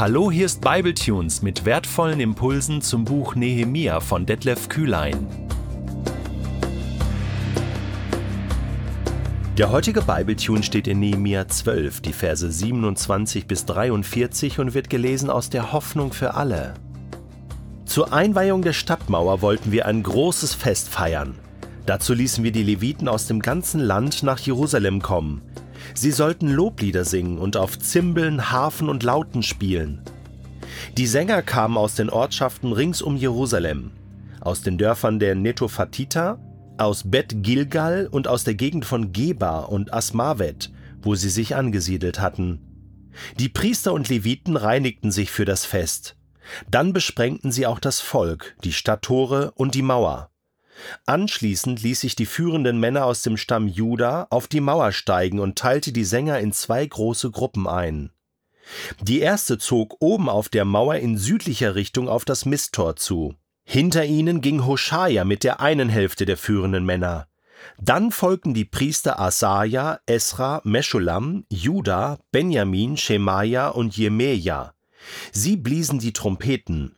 Hallo, 0.00 0.30
hier 0.30 0.46
ist 0.46 0.62
Bibletunes 0.62 1.42
mit 1.42 1.66
wertvollen 1.66 2.20
Impulsen 2.20 2.80
zum 2.80 3.04
Buch 3.04 3.34
Nehemia 3.34 4.00
von 4.00 4.24
Detlef 4.24 4.70
Kühlein. 4.70 5.26
Der 9.58 9.70
heutige 9.70 10.00
Bibletune 10.00 10.62
steht 10.62 10.88
in 10.88 11.00
Nehemia 11.00 11.46
12, 11.46 12.00
die 12.00 12.14
Verse 12.14 12.50
27 12.50 13.46
bis 13.46 13.66
43 13.66 14.58
und 14.58 14.72
wird 14.72 14.88
gelesen 14.88 15.28
aus 15.28 15.50
der 15.50 15.70
Hoffnung 15.70 16.14
für 16.14 16.32
alle. 16.32 16.72
Zur 17.84 18.10
Einweihung 18.10 18.62
der 18.62 18.72
Stadtmauer 18.72 19.42
wollten 19.42 19.70
wir 19.70 19.84
ein 19.84 20.02
großes 20.02 20.54
Fest 20.54 20.88
feiern. 20.88 21.34
Dazu 21.84 22.14
ließen 22.14 22.42
wir 22.42 22.52
die 22.52 22.62
Leviten 22.62 23.06
aus 23.06 23.26
dem 23.26 23.40
ganzen 23.40 23.80
Land 23.80 24.22
nach 24.22 24.38
Jerusalem 24.38 25.02
kommen. 25.02 25.42
Sie 25.94 26.12
sollten 26.12 26.48
Loblieder 26.48 27.04
singen 27.04 27.38
und 27.38 27.56
auf 27.56 27.78
Zimbeln, 27.78 28.50
Harfen 28.50 28.88
und 28.88 29.02
Lauten 29.02 29.42
spielen. 29.42 30.02
Die 30.96 31.06
Sänger 31.06 31.42
kamen 31.42 31.76
aus 31.76 31.94
den 31.94 32.10
Ortschaften 32.10 32.72
rings 32.72 33.02
um 33.02 33.16
Jerusalem, 33.16 33.90
aus 34.40 34.62
den 34.62 34.78
Dörfern 34.78 35.18
der 35.18 35.34
Netophatita, 35.34 36.38
aus 36.78 37.10
Bet 37.10 37.42
Gilgal 37.42 38.08
und 38.10 38.26
aus 38.28 38.44
der 38.44 38.54
Gegend 38.54 38.84
von 38.84 39.12
Geba 39.12 39.60
und 39.60 39.92
Asmavet, 39.92 40.72
wo 41.02 41.14
sie 41.14 41.28
sich 41.28 41.54
angesiedelt 41.54 42.20
hatten. 42.20 42.60
Die 43.38 43.48
Priester 43.48 43.92
und 43.92 44.08
Leviten 44.08 44.56
reinigten 44.56 45.10
sich 45.10 45.30
für 45.30 45.44
das 45.44 45.64
Fest. 45.64 46.16
Dann 46.70 46.92
besprengten 46.92 47.52
sie 47.52 47.66
auch 47.66 47.78
das 47.78 48.00
Volk, 48.00 48.56
die 48.64 48.72
Stadttore 48.72 49.52
und 49.54 49.74
die 49.74 49.82
Mauer. 49.82 50.29
Anschließend 51.06 51.82
ließ 51.82 52.00
sich 52.00 52.16
die 52.16 52.26
führenden 52.26 52.78
Männer 52.80 53.04
aus 53.04 53.22
dem 53.22 53.36
Stamm 53.36 53.68
Juda 53.68 54.26
auf 54.30 54.48
die 54.48 54.60
Mauer 54.60 54.92
steigen 54.92 55.40
und 55.40 55.58
teilte 55.58 55.92
die 55.92 56.04
Sänger 56.04 56.38
in 56.38 56.52
zwei 56.52 56.84
große 56.84 57.30
Gruppen 57.30 57.66
ein. 57.66 58.10
Die 59.00 59.20
erste 59.20 59.58
zog 59.58 59.96
oben 60.00 60.28
auf 60.28 60.48
der 60.48 60.64
Mauer 60.64 60.96
in 60.96 61.16
südlicher 61.16 61.74
Richtung 61.74 62.08
auf 62.08 62.24
das 62.24 62.44
Misttor 62.44 62.96
zu. 62.96 63.34
Hinter 63.64 64.04
ihnen 64.04 64.40
ging 64.40 64.66
Hoshaja 64.66 65.24
mit 65.24 65.44
der 65.44 65.60
einen 65.60 65.88
Hälfte 65.88 66.24
der 66.24 66.36
führenden 66.36 66.84
Männer. 66.84 67.26
Dann 67.78 68.10
folgten 68.10 68.54
die 68.54 68.64
Priester 68.64 69.20
Asaja, 69.20 70.00
Esra, 70.06 70.60
Meschulam, 70.64 71.44
Juda, 71.50 72.18
Benjamin, 72.32 72.96
Schemaja 72.96 73.68
und 73.68 73.96
Jemeja. 73.96 74.74
Sie 75.32 75.56
bliesen 75.56 75.98
die 75.98 76.12
Trompeten. 76.12 76.96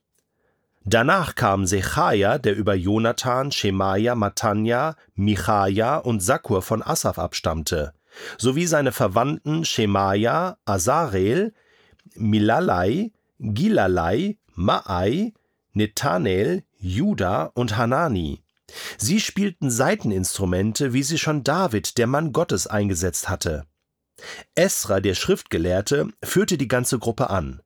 Danach 0.84 1.36
kam 1.36 1.66
Sechaja, 1.66 2.38
der 2.38 2.56
über 2.56 2.74
Jonathan, 2.74 3.52
Schemaja, 3.52 4.14
Matanja, 4.14 4.96
Michaja 5.14 5.98
und 5.98 6.20
Sakur 6.20 6.62
von 6.62 6.82
Asaf 6.82 7.18
abstammte, 7.18 7.94
sowie 8.36 8.66
seine 8.66 8.92
Verwandten 8.92 9.64
Schemaja, 9.64 10.56
Azarel, 10.64 11.54
Milalai, 12.16 13.12
Gilalai, 13.38 14.38
Maai, 14.54 15.32
Netanel, 15.72 16.64
Juda 16.78 17.44
und 17.54 17.76
Hanani. 17.76 18.42
Sie 18.98 19.20
spielten 19.20 19.70
Saiteninstrumente, 19.70 20.92
wie 20.92 21.02
sie 21.02 21.18
schon 21.18 21.44
David, 21.44 21.98
der 21.98 22.06
Mann 22.06 22.32
Gottes, 22.32 22.66
eingesetzt 22.66 23.28
hatte. 23.28 23.66
Esra, 24.54 25.00
der 25.00 25.14
Schriftgelehrte, 25.14 26.08
führte 26.22 26.58
die 26.58 26.68
ganze 26.68 26.98
Gruppe 26.98 27.30
an. 27.30 27.60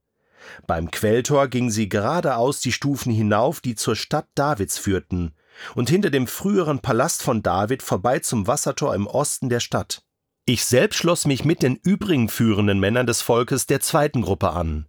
Beim 0.67 0.91
Quelltor 0.91 1.49
ging 1.49 1.71
sie 1.71 1.89
geradeaus 1.89 2.61
die 2.61 2.73
Stufen 2.73 3.13
hinauf, 3.13 3.61
die 3.61 3.75
zur 3.75 3.97
Stadt 3.97 4.29
Davids 4.35 4.79
führten, 4.79 5.35
und 5.75 5.89
hinter 5.89 6.11
dem 6.11 6.27
früheren 6.27 6.81
Palast 6.81 7.23
von 7.23 7.43
David 7.43 7.83
vorbei 7.83 8.19
zum 8.19 8.47
Wassertor 8.47 8.95
im 8.95 9.07
Osten 9.07 9.49
der 9.49 9.61
Stadt. 9.61 10.03
Ich 10.45 10.65
selbst 10.65 10.97
schloss 10.97 11.27
mich 11.27 11.45
mit 11.45 11.63
den 11.63 11.77
übrigen 11.77 12.29
führenden 12.29 12.79
Männern 12.79 13.07
des 13.07 13.23
Volkes 13.23 13.67
der 13.67 13.81
zweiten 13.81 14.23
Gruppe 14.23 14.51
an. 14.51 14.87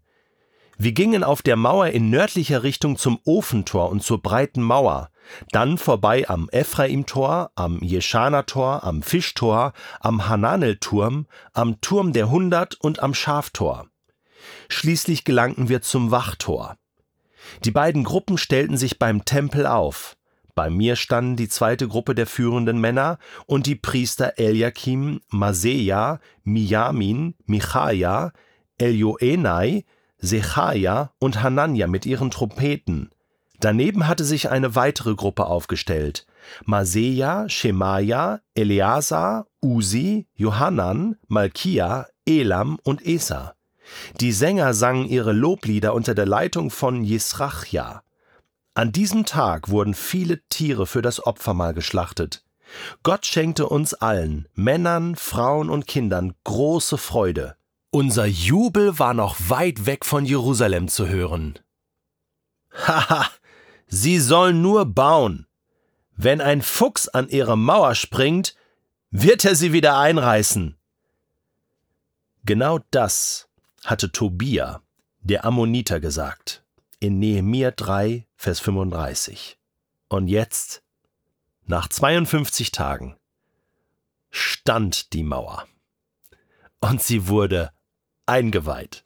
Wir 0.77 0.91
gingen 0.91 1.23
auf 1.23 1.41
der 1.41 1.55
Mauer 1.55 1.87
in 1.87 2.11
nördlicher 2.11 2.61
Richtung 2.61 2.97
zum 2.97 3.19
Ofentor 3.25 3.89
und 3.89 4.03
zur 4.03 4.21
breiten 4.21 4.61
Mauer, 4.61 5.09
dann 5.51 5.79
vorbei 5.79 6.29
am 6.29 6.49
Ephraimtor, 6.51 7.49
am 7.55 7.79
Jeschana-Tor, 7.81 8.83
am 8.83 9.01
Fischtor, 9.01 9.73
am 9.99 10.29
Hananelturm, 10.29 11.25
am 11.53 11.81
Turm 11.81 12.13
der 12.13 12.29
Hundert 12.29 12.75
und 12.75 13.01
am 13.01 13.15
Schaftor. 13.15 13.87
Schließlich 14.69 15.23
gelangten 15.23 15.69
wir 15.69 15.81
zum 15.81 16.11
Wachtor. 16.11 16.77
Die 17.63 17.71
beiden 17.71 18.03
Gruppen 18.03 18.37
stellten 18.37 18.77
sich 18.77 18.99
beim 18.99 19.25
Tempel 19.25 19.65
auf. 19.65 20.17
Bei 20.55 20.69
mir 20.69 20.95
standen 20.95 21.35
die 21.35 21.49
zweite 21.49 21.87
Gruppe 21.87 22.15
der 22.15 22.25
führenden 22.25 22.81
Männer 22.81 23.19
und 23.45 23.67
die 23.67 23.75
Priester 23.75 24.33
Eliakim, 24.37 25.21
Maseja, 25.29 26.19
Miyamin, 26.43 27.35
Michaja, 27.45 28.31
Elioenai, 28.79 29.85
Sechaja 30.17 31.11
und 31.19 31.43
Hanania 31.43 31.85
mit 31.87 32.05
ihren 32.07 32.31
Trompeten. 32.31 33.11
Daneben 33.59 34.07
hatte 34.07 34.23
sich 34.23 34.49
eine 34.49 34.75
weitere 34.75 35.15
Gruppe 35.15 35.45
aufgestellt. 35.45 36.25
Maseja, 36.65 37.49
Shemaja, 37.49 38.39
Eleazar, 38.55 39.47
Usi, 39.63 40.27
Johanan, 40.35 41.17
Malkia, 41.27 42.07
Elam 42.25 42.79
und 42.83 43.05
Esa. 43.05 43.56
Die 44.19 44.31
Sänger 44.31 44.73
sangen 44.73 45.07
ihre 45.07 45.33
Loblieder 45.33 45.93
unter 45.93 46.15
der 46.15 46.25
Leitung 46.25 46.69
von 46.69 47.03
Jesrachja. 47.03 48.03
An 48.73 48.91
diesem 48.91 49.25
Tag 49.25 49.69
wurden 49.69 49.93
viele 49.93 50.43
Tiere 50.49 50.85
für 50.85 51.01
das 51.01 51.25
Opfermahl 51.25 51.73
geschlachtet. 51.73 52.43
Gott 53.03 53.25
schenkte 53.25 53.67
uns 53.67 53.93
allen, 53.93 54.47
Männern, 54.53 55.15
Frauen 55.15 55.69
und 55.69 55.87
Kindern, 55.87 56.33
große 56.43 56.97
Freude. 56.97 57.55
Unser 57.89 58.25
Jubel 58.25 58.99
war 58.99 59.13
noch 59.13 59.35
weit 59.47 59.85
weg 59.85 60.05
von 60.05 60.25
Jerusalem 60.25 60.87
zu 60.89 61.07
hören. 61.07 61.57
Haha, 62.71 63.27
sie 63.87 64.19
sollen 64.19 64.61
nur 64.61 64.85
bauen. 64.85 65.47
Wenn 66.15 66.41
ein 66.41 66.61
Fuchs 66.61 67.07
an 67.07 67.29
ihre 67.29 67.57
Mauer 67.57 67.95
springt, 67.95 68.55
wird 69.09 69.45
er 69.45 69.55
sie 69.55 69.71
wieder 69.71 69.97
einreißen. 69.97 70.77
Genau 72.43 72.79
das 72.91 73.46
hatte 73.87 74.11
Tobia, 74.11 74.81
der 75.21 75.45
Ammoniter, 75.45 76.01
gesagt. 76.01 76.61
In 76.99 77.19
Nehemia 77.19 77.71
3, 77.71 78.27
Vers 78.35 78.59
35. 78.59 79.57
Und 80.09 80.27
jetzt, 80.27 80.83
nach 81.65 81.87
52 81.87 82.71
Tagen, 82.71 83.15
stand 84.29 85.13
die 85.13 85.23
Mauer. 85.23 85.65
Und 86.81 87.01
sie 87.01 87.29
wurde 87.29 87.71
eingeweiht. 88.25 89.05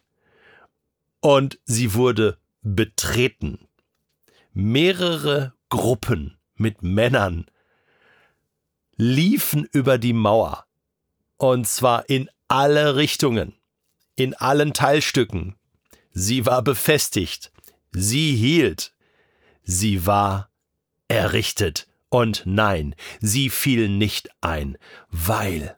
Und 1.20 1.60
sie 1.64 1.94
wurde 1.94 2.40
betreten. 2.64 3.68
Mehrere 4.52 5.54
Gruppen 5.70 6.40
mit 6.56 6.82
Männern 6.82 7.46
liefen 8.96 9.66
über 9.72 10.00
die 10.00 10.14
Mauer. 10.14 10.66
Und 11.38 11.68
zwar 11.68 12.10
in 12.10 12.32
alle 12.48 12.96
Richtungen 12.96 13.61
in 14.24 14.34
allen 14.34 14.74
Teilstücken. 14.74 15.56
Sie 16.12 16.46
war 16.46 16.62
befestigt. 16.62 17.52
Sie 17.92 18.36
hielt. 18.36 18.94
Sie 19.64 20.06
war 20.06 20.50
errichtet. 21.08 21.88
Und 22.10 22.44
nein, 22.46 22.96
sie 23.22 23.50
fiel 23.50 23.88
nicht 23.88 24.30
ein, 24.42 24.78
weil 25.10 25.78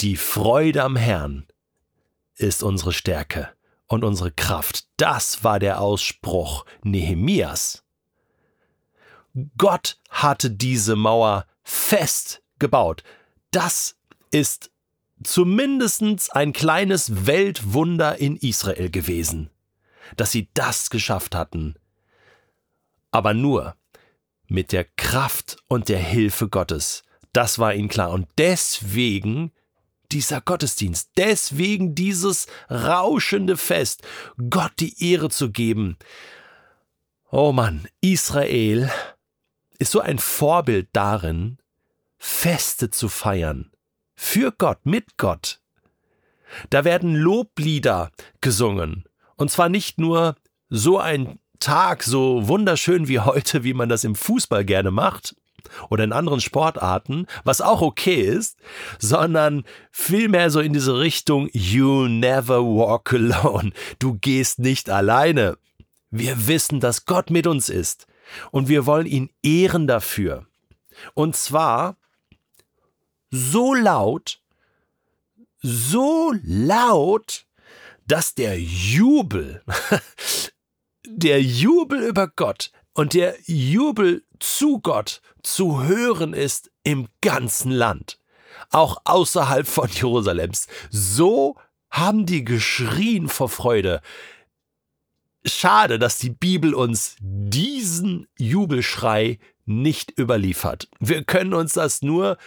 die 0.00 0.16
Freude 0.16 0.82
am 0.82 0.96
Herrn 0.96 1.46
ist 2.36 2.62
unsere 2.62 2.92
Stärke 2.92 3.50
und 3.86 4.02
unsere 4.02 4.30
Kraft. 4.30 4.86
Das 4.96 5.44
war 5.44 5.58
der 5.58 5.80
Ausspruch 5.80 6.64
Nehemias. 6.82 7.84
Gott 9.58 9.98
hatte 10.08 10.50
diese 10.50 10.96
Mauer 10.96 11.46
fest 11.62 12.42
gebaut. 12.58 13.02
Das 13.50 13.96
ist 14.30 14.70
zumindest 15.24 16.02
ein 16.34 16.52
kleines 16.52 17.26
Weltwunder 17.26 18.18
in 18.18 18.36
Israel 18.36 18.90
gewesen, 18.90 19.50
dass 20.16 20.32
sie 20.32 20.48
das 20.54 20.90
geschafft 20.90 21.34
hatten. 21.34 21.74
Aber 23.10 23.34
nur 23.34 23.76
mit 24.46 24.72
der 24.72 24.84
Kraft 24.84 25.56
und 25.68 25.88
der 25.88 25.98
Hilfe 25.98 26.48
Gottes. 26.48 27.02
Das 27.32 27.58
war 27.58 27.74
ihnen 27.74 27.88
klar. 27.88 28.10
Und 28.10 28.28
deswegen 28.38 29.52
dieser 30.12 30.40
Gottesdienst, 30.40 31.10
deswegen 31.16 31.94
dieses 31.94 32.46
rauschende 32.70 33.56
Fest, 33.56 34.02
Gott 34.50 34.72
die 34.78 35.10
Ehre 35.12 35.30
zu 35.30 35.50
geben. 35.50 35.96
Oh 37.30 37.52
Mann, 37.52 37.88
Israel 38.00 38.90
ist 39.78 39.90
so 39.90 40.00
ein 40.00 40.18
Vorbild 40.18 40.88
darin, 40.92 41.58
Feste 42.16 42.90
zu 42.90 43.08
feiern, 43.08 43.70
für 44.14 44.52
Gott, 44.52 44.78
mit 44.84 45.16
Gott. 45.16 45.60
Da 46.70 46.84
werden 46.84 47.14
Loblieder 47.14 48.10
gesungen. 48.40 49.04
Und 49.36 49.50
zwar 49.50 49.68
nicht 49.68 49.98
nur 49.98 50.36
so 50.68 50.98
ein 50.98 51.38
Tag 51.58 52.02
so 52.02 52.46
wunderschön 52.48 53.08
wie 53.08 53.20
heute, 53.20 53.64
wie 53.64 53.74
man 53.74 53.88
das 53.88 54.04
im 54.04 54.14
Fußball 54.14 54.64
gerne 54.64 54.90
macht, 54.90 55.34
oder 55.88 56.04
in 56.04 56.12
anderen 56.12 56.40
Sportarten, 56.40 57.26
was 57.44 57.60
auch 57.60 57.82
okay 57.82 58.20
ist, 58.20 58.58
sondern 58.98 59.64
vielmehr 59.90 60.50
so 60.50 60.60
in 60.60 60.72
diese 60.72 60.98
Richtung 60.98 61.48
You 61.52 62.06
never 62.06 62.62
walk 62.62 63.12
alone. 63.12 63.72
Du 63.98 64.14
gehst 64.14 64.58
nicht 64.58 64.90
alleine. 64.90 65.56
Wir 66.10 66.46
wissen, 66.46 66.80
dass 66.80 67.06
Gott 67.06 67.30
mit 67.30 67.46
uns 67.46 67.68
ist 67.68 68.06
und 68.50 68.68
wir 68.68 68.86
wollen 68.86 69.06
ihn 69.06 69.30
ehren 69.42 69.86
dafür. 69.86 70.46
Und 71.14 71.34
zwar 71.34 71.96
so 73.34 73.74
laut, 73.74 74.40
so 75.60 76.32
laut, 76.44 77.46
dass 78.06 78.34
der 78.34 78.60
Jubel, 78.60 79.62
der 81.06 81.42
Jubel 81.42 82.02
über 82.02 82.28
Gott 82.28 82.70
und 82.92 83.14
der 83.14 83.34
Jubel 83.46 84.22
zu 84.38 84.78
Gott 84.78 85.20
zu 85.42 85.82
hören 85.82 86.32
ist 86.32 86.70
im 86.84 87.08
ganzen 87.22 87.72
Land, 87.72 88.20
auch 88.70 88.98
außerhalb 89.04 89.66
von 89.66 89.88
Jerusalems. 89.88 90.68
So 90.90 91.56
haben 91.90 92.26
die 92.26 92.44
geschrien 92.44 93.28
vor 93.28 93.48
Freude. 93.48 94.00
Schade, 95.44 95.98
dass 95.98 96.18
die 96.18 96.30
Bibel 96.30 96.72
uns 96.72 97.16
diesen 97.20 98.28
Jubelschrei 98.38 99.38
nicht 99.66 100.16
überliefert. 100.18 100.88
Wir 101.00 101.24
können 101.24 101.54
uns 101.54 101.72
das 101.72 102.02
nur 102.02 102.38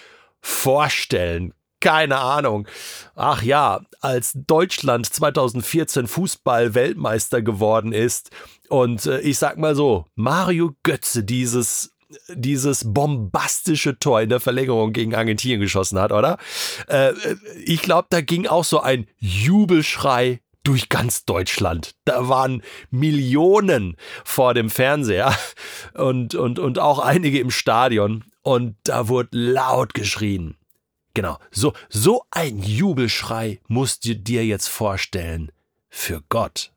vorstellen. 0.42 1.54
Keine 1.80 2.18
Ahnung. 2.18 2.68
Ach 3.16 3.44
ja, 3.44 3.82
als 4.02 4.34
Deutschland 4.36 5.06
2014 5.06 6.08
Fußball-Weltmeister 6.08 7.44
geworden 7.44 7.92
ist 7.94 8.32
und 8.70 9.06
äh, 9.06 9.20
ich 9.20 9.38
sag 9.38 9.58
mal 9.58 9.76
so, 9.76 10.06
Mario 10.16 10.72
Götze 10.84 11.24
dieses 11.24 11.94
dieses 12.30 12.94
bombastische 12.94 14.00
Tor 14.00 14.22
in 14.22 14.30
der 14.30 14.40
Verlängerung 14.40 14.94
gegen 14.94 15.14
Argentinien 15.14 15.60
geschossen 15.60 16.00
hat, 16.00 16.12
oder? 16.12 16.38
Äh, 16.88 17.12
ich 17.66 17.82
glaube, 17.82 18.08
da 18.10 18.22
ging 18.22 18.48
auch 18.48 18.64
so 18.64 18.80
ein 18.80 19.08
Jubelschrei 19.18 20.40
durch 20.64 20.90
ganz 20.90 21.26
Deutschland. 21.26 21.96
Da 22.06 22.28
waren 22.28 22.62
Millionen 22.90 23.96
vor 24.26 24.54
dem 24.54 24.70
Fernseher 24.70 25.34
und, 25.94 26.36
und, 26.36 26.60
und 26.60 26.80
auch 26.80 27.00
einige 27.00 27.40
im 27.40 27.52
Stadion. 27.52 28.24
Und 28.48 28.78
da 28.84 29.10
wurde 29.10 29.38
laut 29.38 29.94
geschrien. 29.94 30.56
Genau, 31.14 31.38
so, 31.52 31.74
so 31.90 32.24
ein 32.32 32.60
Jubelschrei 32.60 33.60
musst 33.68 34.06
du 34.06 34.16
dir 34.16 34.46
jetzt 34.46 34.70
vorstellen 34.70 35.52
für 35.90 36.24
Gott. 36.30 36.72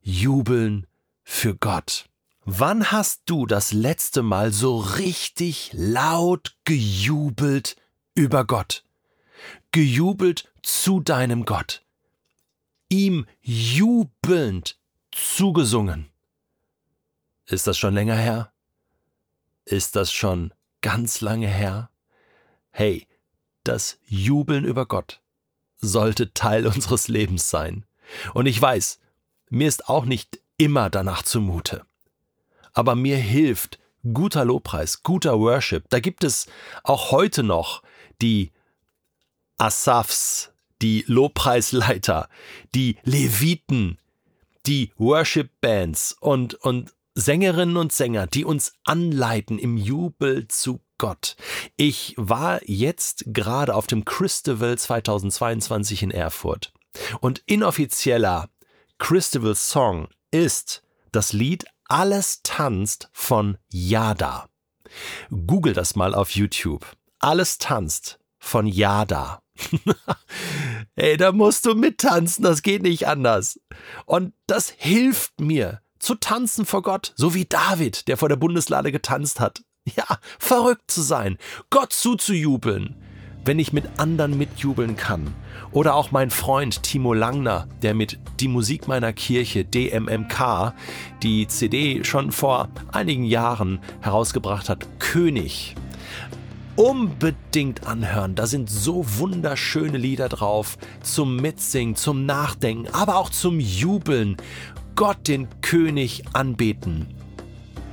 Jubeln 0.00 0.86
für 1.22 1.54
Gott. 1.54 2.06
Wann 2.46 2.90
hast 2.90 3.24
du 3.26 3.44
das 3.44 3.74
letzte 3.74 4.22
Mal 4.22 4.52
so 4.52 4.78
richtig 4.78 5.68
laut 5.74 6.56
gejubelt 6.64 7.76
über 8.14 8.46
Gott? 8.46 8.84
Gejubelt 9.70 10.50
zu 10.62 11.00
deinem 11.00 11.44
Gott. 11.44 11.84
Ihm 12.88 13.26
jubelnd 13.42 14.78
zugesungen. 15.10 16.08
Ist 17.44 17.66
das 17.66 17.76
schon 17.76 17.92
länger 17.92 18.16
her? 18.16 18.53
Ist 19.64 19.96
das 19.96 20.12
schon 20.12 20.52
ganz 20.80 21.20
lange 21.20 21.48
her? 21.48 21.90
Hey, 22.70 23.06
das 23.62 23.98
Jubeln 24.06 24.64
über 24.64 24.86
Gott 24.86 25.22
sollte 25.76 26.32
Teil 26.34 26.66
unseres 26.74 27.08
Lebens 27.08 27.50
sein. 27.50 27.86
Und 28.34 28.46
ich 28.46 28.60
weiß, 28.60 29.00
mir 29.50 29.68
ist 29.68 29.88
auch 29.88 30.04
nicht 30.04 30.40
immer 30.56 30.90
danach 30.90 31.22
zumute. 31.22 31.84
Aber 32.72 32.94
mir 32.94 33.16
hilft 33.16 33.78
guter 34.12 34.44
Lobpreis, 34.44 35.02
guter 35.02 35.38
Worship. 35.38 35.88
Da 35.88 36.00
gibt 36.00 36.24
es 36.24 36.46
auch 36.82 37.10
heute 37.10 37.42
noch 37.42 37.82
die 38.20 38.52
Asafs, 39.56 40.52
die 40.82 41.04
Lobpreisleiter, 41.06 42.28
die 42.74 42.98
Leviten, 43.04 43.98
die 44.66 44.92
Worship 44.96 45.50
Bands 45.60 46.16
und, 46.20 46.54
und 46.54 46.94
Sängerinnen 47.14 47.76
und 47.76 47.92
Sänger, 47.92 48.26
die 48.26 48.44
uns 48.44 48.72
anleiten 48.84 49.58
im 49.58 49.76
Jubel 49.76 50.48
zu 50.48 50.80
Gott. 50.98 51.36
Ich 51.76 52.14
war 52.16 52.60
jetzt 52.68 53.24
gerade 53.28 53.74
auf 53.74 53.86
dem 53.86 54.04
Christival 54.04 54.76
2022 54.76 56.02
in 56.02 56.10
Erfurt 56.10 56.72
und 57.20 57.42
inoffizieller 57.46 58.48
Christival 58.98 59.54
Song 59.54 60.08
ist 60.30 60.82
das 61.12 61.32
Lied 61.32 61.64
Alles 61.86 62.40
tanzt 62.42 63.10
von 63.12 63.58
Yada. 63.70 64.48
Google 65.30 65.74
das 65.74 65.96
mal 65.96 66.14
auf 66.14 66.30
YouTube. 66.30 66.84
Alles 67.18 67.58
tanzt 67.58 68.18
von 68.38 68.66
Yada. 68.66 69.40
Ey, 70.96 71.16
da 71.16 71.32
musst 71.32 71.66
du 71.66 71.74
mittanzen, 71.74 72.44
das 72.44 72.62
geht 72.62 72.82
nicht 72.82 73.06
anders. 73.06 73.60
Und 74.06 74.34
das 74.46 74.70
hilft 74.70 75.40
mir 75.40 75.80
zu 76.04 76.14
tanzen 76.14 76.66
vor 76.66 76.82
Gott, 76.82 77.12
so 77.16 77.34
wie 77.34 77.46
David, 77.46 78.08
der 78.08 78.16
vor 78.16 78.28
der 78.28 78.36
Bundeslade 78.36 78.92
getanzt 78.92 79.40
hat. 79.40 79.62
Ja, 79.96 80.18
verrückt 80.38 80.90
zu 80.90 81.02
sein, 81.02 81.36
Gott 81.68 81.92
zuzujubeln, 81.92 82.96
wenn 83.44 83.58
ich 83.58 83.74
mit 83.74 83.84
anderen 83.98 84.38
mitjubeln 84.38 84.96
kann. 84.96 85.34
Oder 85.72 85.94
auch 85.94 86.10
mein 86.10 86.30
Freund 86.30 86.82
Timo 86.82 87.12
Langner, 87.12 87.68
der 87.82 87.92
mit 87.92 88.18
Die 88.40 88.48
Musik 88.48 88.88
meiner 88.88 89.12
Kirche, 89.12 89.64
DMMK, 89.66 90.72
die 91.22 91.46
CD 91.48 92.02
schon 92.02 92.32
vor 92.32 92.70
einigen 92.92 93.24
Jahren 93.24 93.78
herausgebracht 94.00 94.70
hat, 94.70 94.86
König. 94.98 95.74
Unbedingt 96.76 97.86
anhören, 97.86 98.34
da 98.34 98.46
sind 98.46 98.70
so 98.70 99.04
wunderschöne 99.18 99.98
Lieder 99.98 100.30
drauf, 100.30 100.76
zum 101.02 101.36
Mitsingen, 101.36 101.94
zum 101.94 102.24
Nachdenken, 102.24 102.88
aber 102.92 103.16
auch 103.16 103.28
zum 103.28 103.60
Jubeln, 103.60 104.38
Gott 104.96 105.26
den 105.26 105.48
König 105.60 106.22
anbeten. 106.34 107.08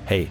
Hey, 0.05 0.27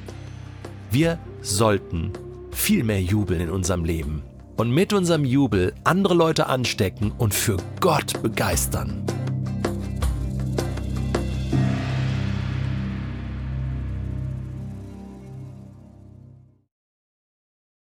wir 0.92 1.18
sollten 1.42 2.12
viel 2.52 2.84
mehr 2.84 3.02
jubeln 3.02 3.40
in 3.40 3.50
unserem 3.50 3.84
Leben 3.84 4.22
und 4.56 4.70
mit 4.70 4.92
unserem 4.92 5.24
Jubel 5.24 5.74
andere 5.82 6.14
Leute 6.14 6.46
anstecken 6.46 7.12
und 7.18 7.34
für 7.34 7.56
Gott 7.80 8.22
begeistern. 8.22 9.09